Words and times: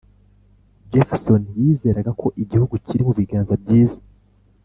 jefferson 0.93 1.43
yizeraga 1.59 2.11
ko 2.21 2.27
igihugu 2.43 2.73
kiri 2.85 3.01
mu 3.07 3.13
biganza 3.19 3.53
byiza. 3.61 3.99